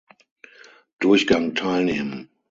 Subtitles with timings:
[0.99, 2.27] Durchgang teilnehmen.